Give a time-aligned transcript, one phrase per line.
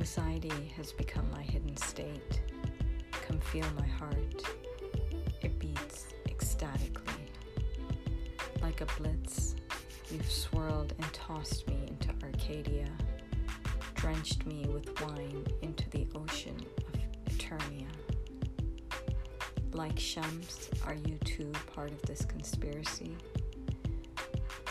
[0.00, 2.42] Eternity has become my hidden state.
[3.10, 4.42] Come feel my heart.
[5.42, 7.24] It beats ecstatically.
[8.60, 9.56] Like a blitz,
[10.10, 12.90] you've swirled and tossed me into Arcadia,
[13.94, 16.56] drenched me with wine into the ocean
[16.86, 17.88] of Eternia.
[19.72, 23.16] Like Shams, are you too part of this conspiracy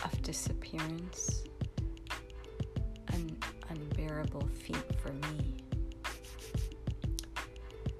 [0.04, 1.42] of disappearance?
[4.26, 5.54] Unbearable feat for me.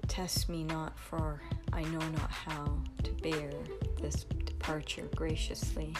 [0.07, 1.41] Test me not, for
[1.73, 3.51] I know not how to bear
[4.01, 5.93] this departure graciously.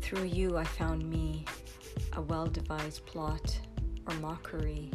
[0.00, 1.44] Through you, I found me
[2.14, 3.58] a well devised plot
[4.08, 4.90] or mockery.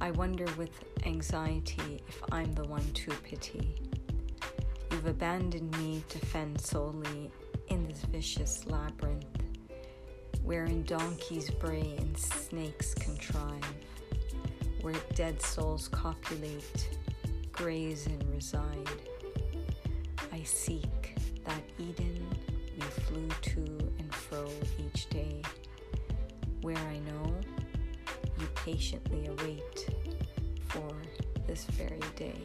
[0.00, 3.74] I wonder with anxiety if I'm the one to pity.
[4.90, 7.30] You've abandoned me to fend solely
[7.68, 9.26] in this vicious labyrinth,
[10.42, 13.64] wherein donkeys bray and snakes contrive
[14.82, 16.88] where dead souls copulate,
[17.52, 18.88] graze, and reside.
[20.32, 22.26] I seek that Eden
[22.76, 23.60] we flew to
[23.98, 25.42] and fro each day,
[26.62, 27.34] where I know
[28.38, 29.90] you patiently await
[30.68, 30.90] for
[31.46, 32.40] this very day.